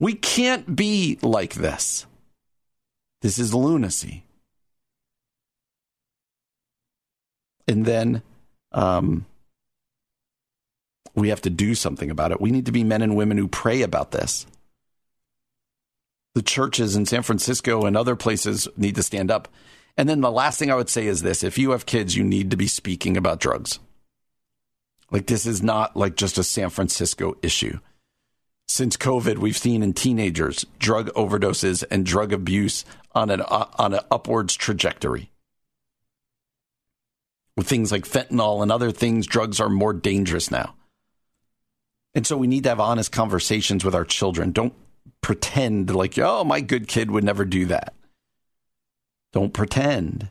[0.00, 2.06] We can't be like this.
[3.20, 4.24] This is lunacy.
[7.68, 8.22] And then
[8.72, 9.26] um,
[11.14, 12.40] we have to do something about it.
[12.40, 14.44] We need to be men and women who pray about this.
[16.34, 19.48] The churches in San Francisco and other places need to stand up.
[19.96, 22.24] And then the last thing I would say is this if you have kids, you
[22.24, 23.78] need to be speaking about drugs.
[25.10, 27.78] Like, this is not like just a San Francisco issue.
[28.66, 33.92] Since COVID, we've seen in teenagers drug overdoses and drug abuse on an, uh, on
[33.92, 35.30] an upwards trajectory.
[37.54, 40.74] With things like fentanyl and other things, drugs are more dangerous now.
[42.14, 44.52] And so we need to have honest conversations with our children.
[44.52, 44.74] Don't
[45.20, 47.94] pretend like, oh, my good kid would never do that.
[49.32, 50.30] Don't pretend.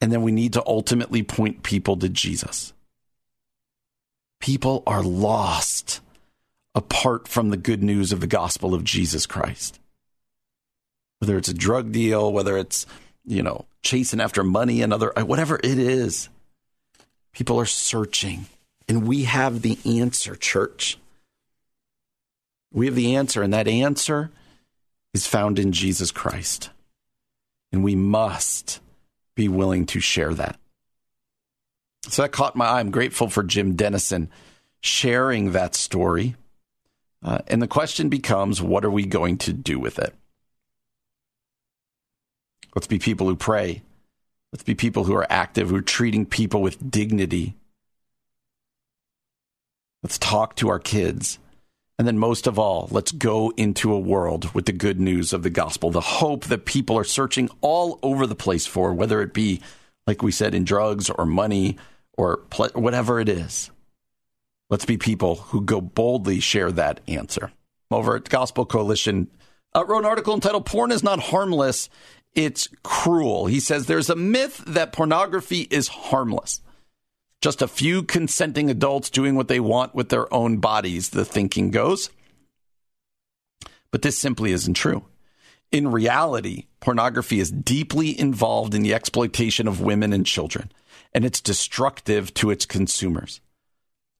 [0.00, 2.72] And then we need to ultimately point people to Jesus.
[4.40, 6.00] People are lost
[6.74, 9.78] apart from the good news of the gospel of Jesus Christ.
[11.20, 12.86] Whether it's a drug deal, whether it's,
[13.24, 16.28] you know, chasing after money and other, uh, whatever it is,
[17.32, 18.46] people are searching.
[18.88, 20.98] And we have the answer, church.
[22.72, 24.30] We have the answer, and that answer
[25.12, 26.70] is found in Jesus Christ.
[27.70, 28.80] And we must
[29.34, 30.58] be willing to share that.
[32.08, 32.80] So that caught my eye.
[32.80, 34.30] I'm grateful for Jim Denison
[34.80, 36.34] sharing that story.
[37.22, 40.14] Uh, and the question becomes what are we going to do with it?
[42.74, 43.82] Let's be people who pray.
[44.52, 47.54] Let's be people who are active, who are treating people with dignity.
[50.02, 51.38] Let's talk to our kids.
[51.98, 55.42] And then, most of all, let's go into a world with the good news of
[55.42, 59.34] the gospel, the hope that people are searching all over the place for, whether it
[59.34, 59.60] be,
[60.06, 61.76] like we said, in drugs or money
[62.14, 63.70] or ple- whatever it is.
[64.70, 67.52] Let's be people who go boldly share that answer.
[67.90, 69.28] Over at Gospel Coalition,
[69.74, 71.90] uh, wrote an article entitled Porn is Not Harmless,
[72.34, 73.46] It's Cruel.
[73.46, 76.62] He says there's a myth that pornography is harmless.
[77.42, 81.72] Just a few consenting adults doing what they want with their own bodies, the thinking
[81.72, 82.08] goes.
[83.90, 85.04] But this simply isn't true.
[85.72, 90.70] In reality, pornography is deeply involved in the exploitation of women and children,
[91.12, 93.40] and it's destructive to its consumers.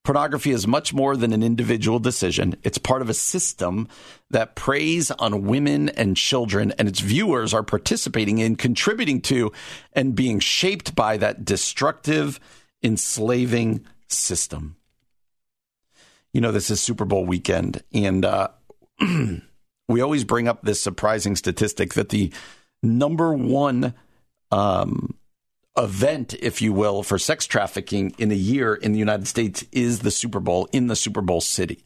[0.02, 2.56] Pornography is much more than an individual decision.
[2.64, 3.86] It's part of a system
[4.30, 9.52] that preys on women and children, and its viewers are participating in, contributing to,
[9.92, 12.40] and being shaped by that destructive
[12.82, 14.76] enslaving system.
[16.32, 18.48] You know, this is Super Bowl weekend, and uh,
[19.88, 22.32] we always bring up this surprising statistic that the
[22.82, 23.94] number one
[24.50, 25.14] um,
[25.76, 30.00] event, if you will, for sex trafficking in a year in the United States is
[30.00, 31.84] the Super Bowl in the Super Bowl city.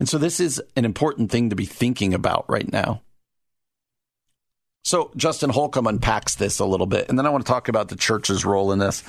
[0.00, 3.02] And so this is an important thing to be thinking about right now.
[4.84, 7.88] So Justin Holcomb unpacks this a little bit, and then I want to talk about
[7.88, 9.02] the church's role in this.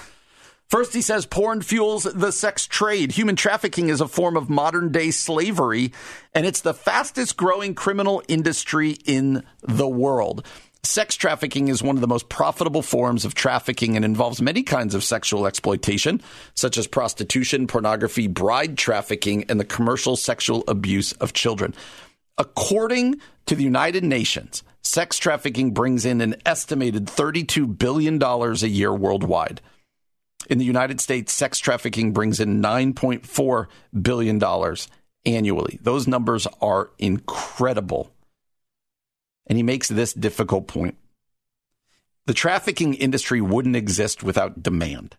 [0.69, 3.13] First, he says porn fuels the sex trade.
[3.13, 5.91] Human trafficking is a form of modern day slavery,
[6.35, 10.45] and it's the fastest growing criminal industry in the world.
[10.83, 14.93] Sex trafficking is one of the most profitable forms of trafficking and involves many kinds
[14.93, 16.21] of sexual exploitation,
[16.53, 21.73] such as prostitution, pornography, bride trafficking, and the commercial sexual abuse of children.
[22.37, 28.93] According to the United Nations, sex trafficking brings in an estimated $32 billion a year
[28.93, 29.61] worldwide.
[30.47, 33.67] In the United States, sex trafficking brings in $9.4
[34.01, 34.75] billion
[35.25, 35.79] annually.
[35.81, 38.11] Those numbers are incredible.
[39.47, 40.95] And he makes this difficult point
[42.25, 45.17] the trafficking industry wouldn't exist without demand.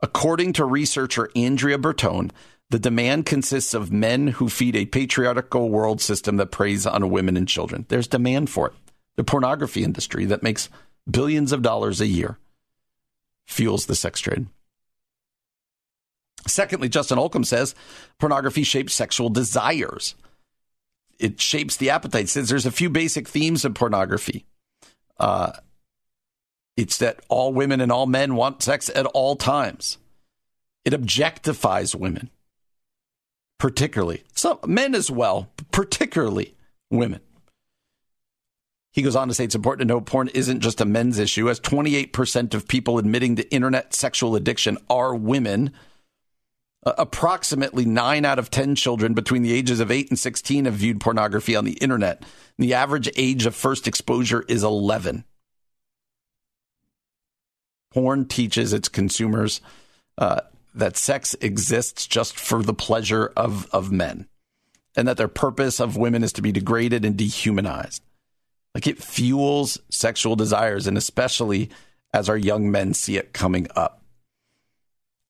[0.00, 2.32] According to researcher Andrea Bertone,
[2.70, 7.36] the demand consists of men who feed a patriarchal world system that preys on women
[7.36, 7.86] and children.
[7.88, 8.74] There's demand for it.
[9.14, 10.68] The pornography industry that makes
[11.08, 12.36] billions of dollars a year
[13.46, 14.46] fuels the sex trade.
[16.46, 17.74] Secondly, Justin Holcomb says
[18.18, 20.14] pornography shapes sexual desires.
[21.18, 22.28] It shapes the appetite.
[22.28, 24.44] Says there's a few basic themes of pornography.
[25.18, 25.52] Uh,
[26.76, 29.98] it's that all women and all men want sex at all times.
[30.84, 32.30] It objectifies women,
[33.58, 36.54] particularly some men as well, particularly
[36.90, 37.20] women.
[38.94, 41.50] He goes on to say it's important to know porn isn't just a men's issue,
[41.50, 45.72] as 28% of people admitting to internet sexual addiction are women.
[46.86, 50.74] Uh, approximately 9 out of 10 children between the ages of 8 and 16 have
[50.74, 52.22] viewed pornography on the internet.
[52.56, 55.24] The average age of first exposure is 11.
[57.90, 59.60] Porn teaches its consumers
[60.18, 64.28] uh, that sex exists just for the pleasure of, of men
[64.94, 68.02] and that their purpose of women is to be degraded and dehumanized.
[68.74, 71.70] Like it fuels sexual desires, and especially
[72.12, 74.02] as our young men see it coming up.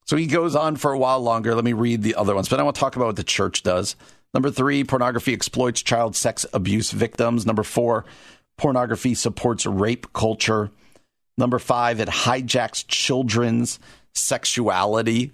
[0.07, 1.55] So he goes on for a while longer.
[1.55, 3.63] Let me read the other ones, but I want to talk about what the church
[3.63, 3.97] does.
[4.33, 7.47] Number three, pornography exploits child sex abuse victims.
[7.47, 8.05] Number four,
[8.57, 10.71] pornography supports rape culture.
[11.39, 13.79] Number five, it hijacks children's
[14.15, 15.33] sexuality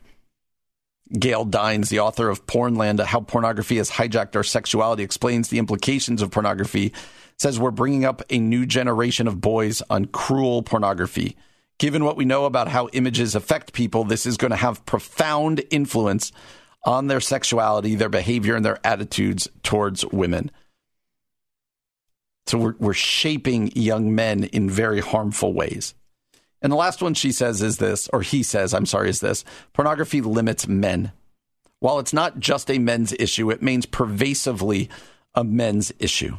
[1.18, 6.22] Gail Dines, the author of Pornland, How Pornography Has Hijacked Our Sexuality, explains the implications
[6.22, 6.92] of pornography,
[7.40, 11.38] says we're bringing up a new generation of boys on cruel pornography.
[11.78, 15.64] Given what we know about how images affect people, this is going to have profound
[15.70, 16.32] influence
[16.84, 20.50] on their sexuality, their behavior, and their attitudes towards women.
[22.46, 25.94] So we're, we're shaping young men in very harmful ways.
[26.60, 29.46] And the last one she says is this, or he says, I'm sorry, is this
[29.72, 31.12] pornography limits men.
[31.78, 34.90] While it's not just a men's issue, it means pervasively
[35.34, 36.36] a men's issue.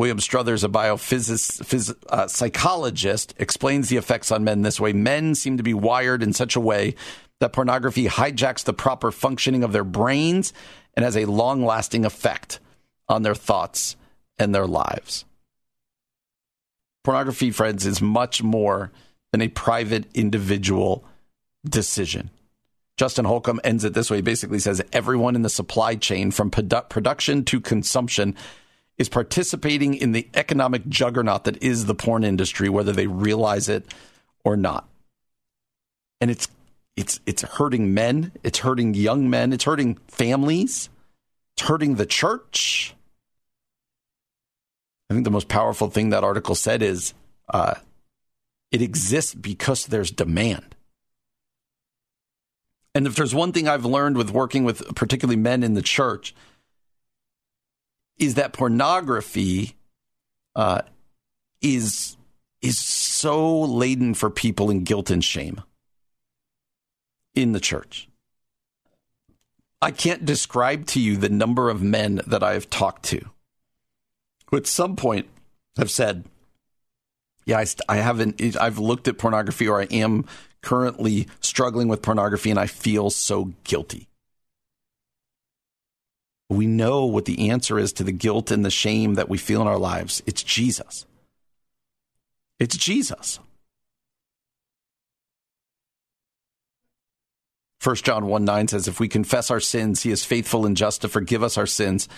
[0.00, 4.94] William Struthers, a biophysicist, phys, uh, psychologist, explains the effects on men this way.
[4.94, 6.94] Men seem to be wired in such a way
[7.40, 10.54] that pornography hijacks the proper functioning of their brains
[10.94, 12.60] and has a long lasting effect
[13.10, 13.94] on their thoughts
[14.38, 15.26] and their lives.
[17.04, 18.90] Pornography, friends, is much more
[19.32, 21.04] than a private individual
[21.62, 22.30] decision.
[22.96, 24.16] Justin Holcomb ends it this way.
[24.16, 28.34] He basically says everyone in the supply chain from produ- production to consumption
[29.00, 33.94] is participating in the economic juggernaut that is the porn industry, whether they realize it
[34.44, 34.86] or not.
[36.20, 36.48] And it's
[36.96, 40.90] it's it's hurting men, it's hurting young men, it's hurting families,
[41.54, 42.94] it's hurting the church.
[45.08, 47.14] I think the most powerful thing that article said is
[47.48, 47.76] uh,
[48.70, 50.76] it exists because there's demand.
[52.94, 56.34] And if there's one thing I've learned with working with particularly men in the church,
[58.20, 59.74] is that pornography
[60.54, 60.82] uh,
[61.60, 62.16] is
[62.62, 65.62] is so laden for people in guilt and shame
[67.34, 68.06] in the church.
[69.80, 73.24] I can't describe to you the number of men that I have talked to
[74.50, 75.26] who at some point
[75.78, 76.24] have said,
[77.46, 80.26] yeah, I, I haven't, I've looked at pornography or I am
[80.60, 84.09] currently struggling with pornography and I feel so guilty.
[86.50, 89.62] We know what the answer is to the guilt and the shame that we feel
[89.62, 90.20] in our lives.
[90.26, 91.06] It's Jesus.
[92.58, 93.38] It's Jesus.
[97.82, 101.02] 1 John 1 9 says, If we confess our sins, he is faithful and just
[101.02, 102.08] to forgive us our sins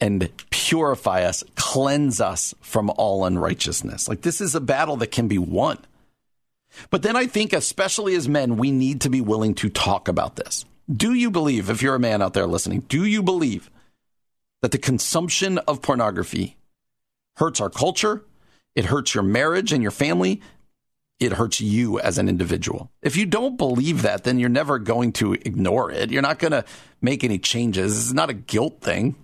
[0.00, 4.08] and purify us, cleanse us from all unrighteousness.
[4.08, 5.78] Like this is a battle that can be won.
[6.90, 10.36] But then I think, especially as men, we need to be willing to talk about
[10.36, 10.64] this.
[10.92, 13.70] Do you believe, if you're a man out there listening, do you believe
[14.62, 16.56] that the consumption of pornography
[17.36, 18.24] hurts our culture?
[18.74, 20.40] It hurts your marriage and your family.
[21.18, 22.90] It hurts you as an individual.
[23.02, 26.10] If you don't believe that, then you're never going to ignore it.
[26.10, 26.64] You're not going to
[27.00, 27.98] make any changes.
[27.98, 29.16] It's not a guilt thing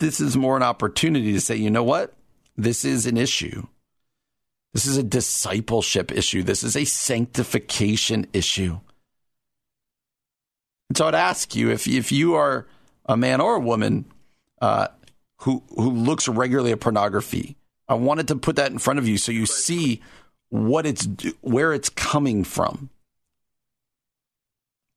[0.00, 2.14] this is more an opportunity to say, you know what?
[2.56, 3.66] This is an issue.
[4.72, 6.42] This is a discipleship issue.
[6.42, 8.80] This is a sanctification issue.
[10.90, 12.66] And so I'd ask you if, if you are
[13.06, 14.06] a man or a woman
[14.60, 14.88] uh,
[15.38, 17.56] who, who looks regularly at pornography,
[17.88, 20.02] I wanted to put that in front of you so you see
[20.48, 21.06] what it's
[21.42, 22.90] where it's coming from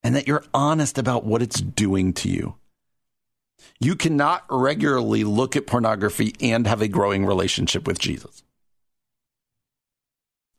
[0.03, 2.55] and that you're honest about what it's doing to you.
[3.79, 8.43] You cannot regularly look at pornography and have a growing relationship with Jesus.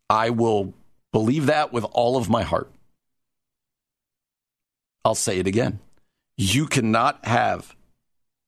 [0.09, 0.75] I will
[1.11, 2.71] believe that with all of my heart.
[5.05, 5.81] I'll say it again.
[6.37, 7.75] You cannot have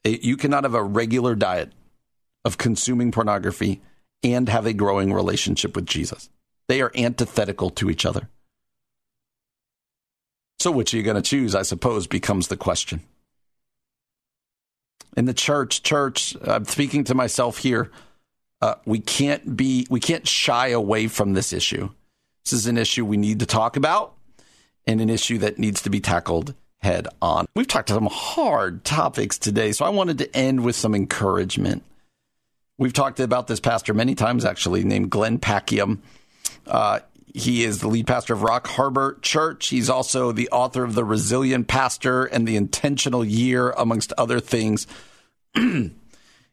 [0.05, 1.73] a, you cannot have a regular diet
[2.45, 3.83] of consuming pornography
[4.23, 6.31] and have a growing relationship with Jesus.
[6.69, 8.29] They are antithetical to each other.
[10.59, 13.03] So which are you going to choose, I suppose becomes the question
[15.17, 17.91] in the church, church, I'm speaking to myself here.
[18.61, 21.91] Uh, we can't be, we can't shy away from this issue.
[22.45, 24.16] This is an issue we need to talk about
[24.87, 27.47] and an issue that needs to be tackled head on.
[27.55, 31.83] We've talked some hard topics today, so I wanted to end with some encouragement.
[32.79, 35.99] We've talked about this pastor many times, actually, named Glenn Packiam.
[36.67, 37.01] Uh,
[37.33, 39.69] he is the lead pastor of Rock Harbor Church.
[39.69, 44.87] He's also the author of The Resilient Pastor and The Intentional Year, amongst other things.
[45.55, 45.93] Glenn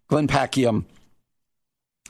[0.09, 0.85] Packiam,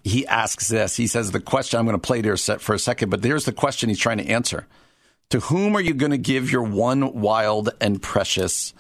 [0.04, 0.96] he asks this.
[0.96, 3.52] He says, The question I'm going to play here for a second, but there's the
[3.52, 4.68] question he's trying to answer.
[5.34, 8.72] To whom are you going to give your one wild and precious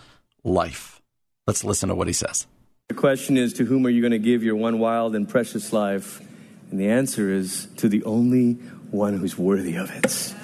[0.43, 1.01] life?
[1.47, 2.45] Let's listen to what he says.
[2.89, 5.73] The question is, To whom are you going to give your one wild and precious
[5.73, 6.21] life?
[6.69, 8.53] And the answer is, To the only
[8.91, 10.35] one who's worthy of it.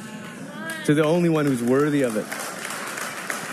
[0.88, 2.26] To the only one who's worthy of it.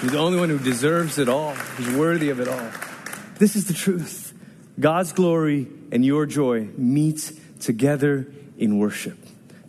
[0.01, 2.71] To the only one who deserves it all, who's worthy of it all.
[3.39, 4.33] This is the truth.
[4.81, 9.26] God's glory and your joy meet together in worship.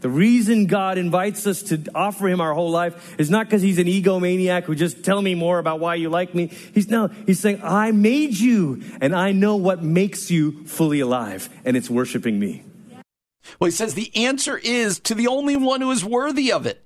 [0.07, 3.77] The reason God invites us to offer him our whole life is not because he's
[3.77, 6.47] an egomaniac who just tell me more about why you like me.
[6.47, 11.49] He's no, he's saying, I made you and I know what makes you fully alive
[11.65, 12.63] and it's worshiping me.
[13.59, 16.81] Well, he says the answer is to the only one who is worthy of it.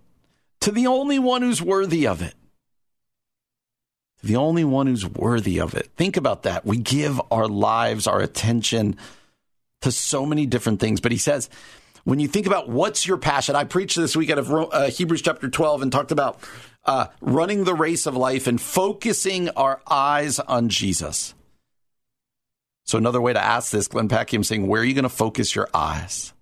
[0.62, 2.34] To the only one who's worthy of it.
[4.24, 5.92] The only one who's worthy of it.
[5.96, 6.66] Think about that.
[6.66, 8.98] We give our lives, our attention
[9.82, 11.00] to so many different things.
[11.00, 11.52] But he says,
[12.04, 15.22] when you think about what's your passion, I preached this week out of uh, Hebrews
[15.22, 16.40] chapter 12 and talked about
[16.86, 21.34] uh, running the race of life and focusing our eyes on Jesus.
[22.86, 25.56] So, another way to ask this, Glenn Packiam saying, Where are you going to focus
[25.56, 26.34] your eyes?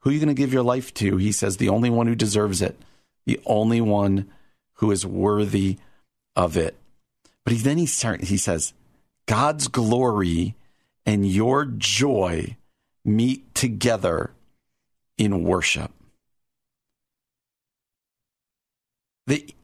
[0.00, 1.16] Who are you going to give your life to?
[1.16, 2.76] He says, The only one who deserves it,
[3.24, 4.28] the only one
[4.74, 5.78] who is worthy
[6.34, 6.76] of it.
[7.44, 8.74] But he, then he, start, he says,
[9.26, 10.56] God's glory
[11.04, 12.56] and your joy
[13.06, 14.32] meet together
[15.16, 15.90] in worship.
[19.26, 19.54] The,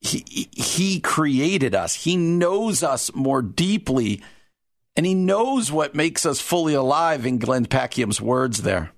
[0.00, 1.94] he, he created us.
[1.94, 4.22] He knows us more deeply,
[4.96, 8.92] and he knows what makes us fully alive in Glenn Packiam's words there.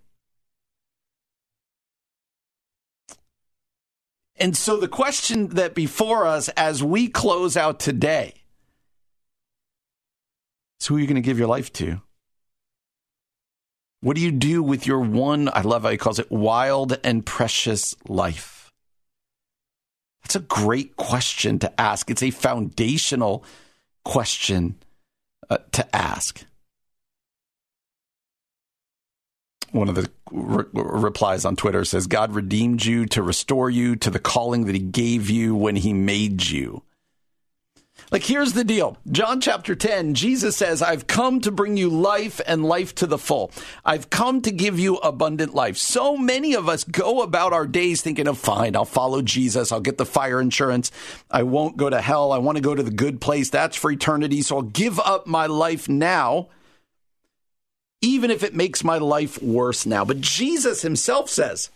[4.37, 8.35] And so the question that before us as we close out today
[10.81, 12.01] is who are you going to give your life to?
[14.05, 17.25] What do you do with your one, I love how he calls it, wild and
[17.25, 18.71] precious life?
[20.23, 22.11] That's a great question to ask.
[22.11, 23.47] It's a foundational
[24.05, 24.77] question
[25.49, 26.45] uh, to ask.
[29.73, 34.11] one of the re- replies on Twitter says, God redeemed you to restore you to
[34.11, 36.83] the calling that he gave you when he made you.
[38.11, 42.41] Like, here's the deal John chapter 10, Jesus says, I've come to bring you life
[42.47, 43.51] and life to the full.
[43.85, 45.77] I've come to give you abundant life.
[45.77, 49.73] So many of us go about our days thinking of, fine, I'll follow Jesus.
[49.73, 50.91] I'll get the fire insurance.
[51.31, 52.33] I won't go to hell.
[52.33, 53.51] I want to go to the good place.
[53.51, 54.43] That's for eternity.
[54.43, 56.49] So I'll give up my life now
[58.05, 60.05] even if it makes my life worse now.
[60.05, 61.71] But Jesus himself says,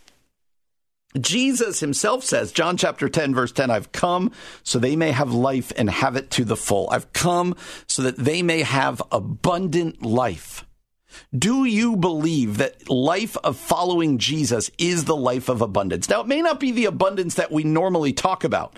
[1.17, 4.31] Jesus himself says, John chapter 10, verse 10, I've come
[4.63, 6.89] so they may have life and have it to the full.
[6.91, 7.55] I've come
[7.87, 10.65] so that they may have abundant life.
[11.35, 16.07] Do you believe that life of following Jesus is the life of abundance?
[16.09, 18.77] Now, it may not be the abundance that we normally talk about.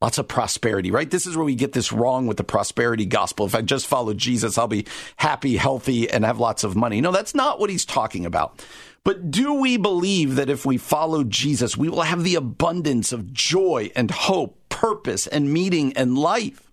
[0.00, 1.10] Lots of prosperity, right?
[1.10, 3.46] This is where we get this wrong with the prosperity gospel.
[3.46, 7.00] If I just follow Jesus, I'll be happy, healthy, and have lots of money.
[7.00, 8.64] No, that's not what he's talking about.
[9.08, 13.32] But do we believe that if we follow Jesus, we will have the abundance of
[13.32, 16.70] joy and hope, purpose and meaning and life?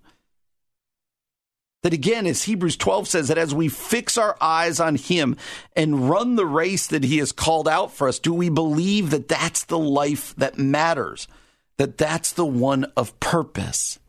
[1.83, 5.37] That again, as Hebrews 12 says, that as we fix our eyes on Him
[5.77, 9.29] and run the race that He has called out for us, do we believe that
[9.29, 11.29] that's the life that matters?
[11.77, 13.99] that that's the one of purpose.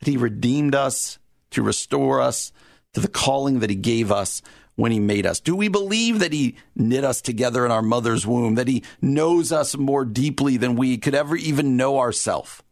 [0.00, 1.18] That he redeemed us
[1.50, 2.52] to restore us
[2.94, 4.42] to the calling that he gave us
[4.76, 5.40] when he made us?
[5.40, 9.52] Do we believe that he knit us together in our mother's womb, that he knows
[9.52, 12.62] us more deeply than we could ever even know ourselves?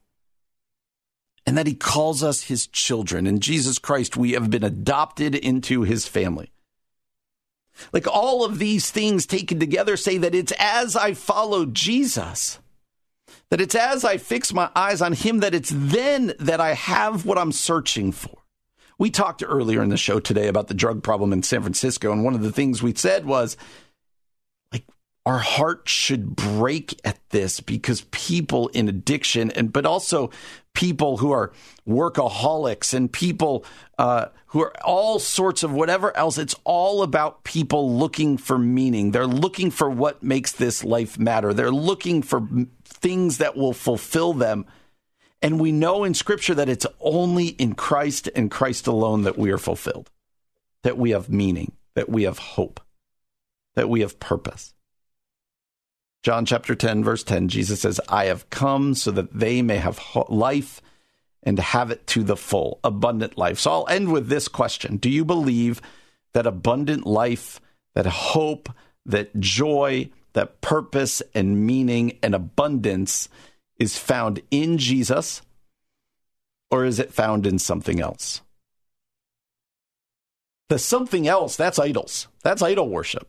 [1.46, 3.26] And that he calls us his children.
[3.26, 6.52] In Jesus Christ, we have been adopted into his family.
[7.92, 12.58] Like all of these things taken together say that it's as I follow Jesus
[13.50, 17.26] that it's as I fix my eyes on him that it's then that I have
[17.26, 18.38] what I'm searching for.
[19.00, 22.22] We talked earlier in the show today about the drug problem in San Francisco, and
[22.22, 23.56] one of the things we said was
[24.70, 24.84] like
[25.24, 30.28] our heart should break at this because people in addiction and but also
[30.74, 31.50] people who are
[31.88, 33.64] workaholics and people
[33.98, 36.36] uh, who are all sorts of whatever else.
[36.36, 39.12] It's all about people looking for meaning.
[39.12, 41.54] They're looking for what makes this life matter.
[41.54, 42.46] They're looking for
[42.84, 44.66] things that will fulfill them.
[45.42, 49.50] And we know in Scripture that it's only in Christ and Christ alone that we
[49.50, 50.10] are fulfilled,
[50.82, 52.80] that we have meaning, that we have hope,
[53.74, 54.74] that we have purpose.
[56.22, 59.98] John chapter 10, verse 10, Jesus says, I have come so that they may have
[60.28, 60.82] life
[61.42, 63.58] and have it to the full, abundant life.
[63.58, 65.80] So I'll end with this question Do you believe
[66.34, 67.60] that abundant life,
[67.94, 68.68] that hope,
[69.06, 73.28] that joy, that purpose and meaning and abundance
[73.80, 75.42] is found in Jesus
[76.70, 78.42] or is it found in something else?
[80.68, 82.28] The something else, that's idols.
[82.44, 83.28] That's idol worship.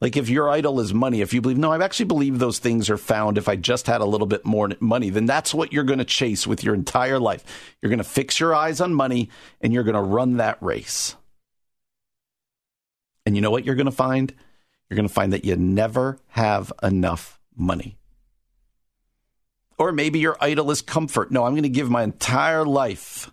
[0.00, 2.90] Like if your idol is money, if you believe, no, I actually believe those things
[2.90, 5.84] are found if I just had a little bit more money, then that's what you're
[5.84, 7.44] going to chase with your entire life.
[7.80, 11.14] You're going to fix your eyes on money and you're going to run that race.
[13.24, 14.34] And you know what you're going to find?
[14.92, 17.96] you're going to find that you never have enough money.
[19.82, 21.32] Or maybe your idol is comfort.
[21.32, 23.32] No, I'm going to give my entire life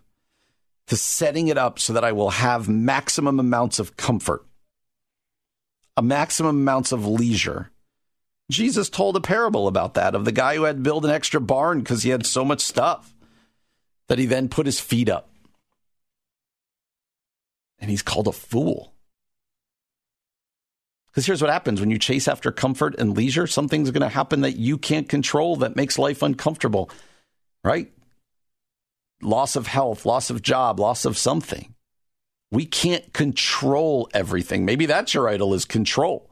[0.87, 4.43] to setting it up so that I will have maximum amounts of comfort,
[5.95, 7.69] a maximum amounts of leisure.
[8.49, 11.39] Jesus told a parable about that of the guy who had to build an extra
[11.39, 13.13] barn because he had so much stuff
[14.07, 15.29] that he then put his feet up.
[17.77, 18.95] And he's called a fool.
[21.11, 24.41] Because here's what happens when you chase after comfort and leisure, something's going to happen
[24.41, 26.89] that you can't control that makes life uncomfortable,
[27.63, 27.91] right?
[29.21, 31.73] Loss of health, loss of job, loss of something.
[32.51, 34.65] We can't control everything.
[34.65, 36.29] Maybe that's your idol is control.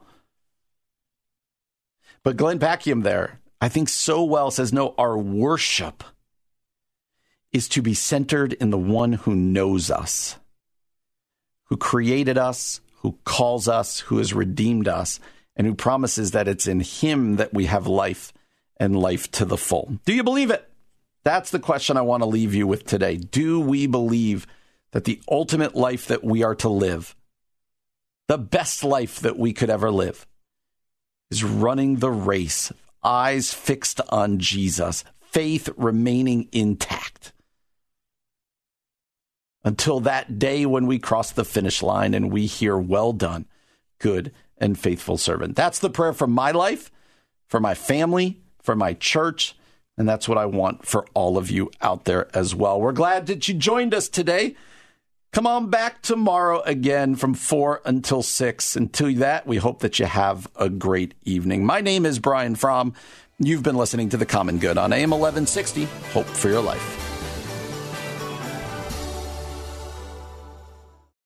[2.24, 6.04] But Glenn Packiam there, I think so well says no, our worship
[7.52, 10.38] is to be centered in the one who knows us,
[11.66, 15.20] who created us, who calls us, who has redeemed us,
[15.56, 18.34] and who promises that it's in him that we have life
[18.78, 19.98] and life to the full.
[20.06, 20.70] Do you believe it?
[21.24, 23.18] That's the question I want to leave you with today.
[23.18, 24.48] Do we believe
[24.92, 27.16] that the ultimate life that we are to live,
[28.28, 30.26] the best life that we could ever live,
[31.30, 32.72] is running the race,
[33.04, 37.34] eyes fixed on Jesus, faith remaining intact?
[39.68, 43.46] Until that day when we cross the finish line and we hear, Well done,
[44.00, 45.58] good and faithful servant.
[45.58, 46.90] That's the prayer for my life,
[47.48, 49.56] for my family, for my church.
[49.98, 52.80] And that's what I want for all of you out there as well.
[52.80, 54.56] We're glad that you joined us today.
[55.34, 58.76] Come on back tomorrow again from 4 until 6.
[58.78, 61.66] Until that, we hope that you have a great evening.
[61.66, 62.94] My name is Brian Fromm.
[63.38, 65.86] You've been listening to The Common Good on AM 1160.
[66.14, 67.07] Hope for your life.